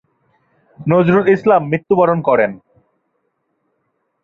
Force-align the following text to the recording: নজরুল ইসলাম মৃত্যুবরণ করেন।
নজরুল 0.87 1.25
ইসলাম 1.35 1.61
মৃত্যুবরণ 1.71 2.19
করেন। 2.27 2.51